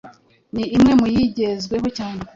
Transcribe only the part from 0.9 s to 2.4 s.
mu yigezweho cyane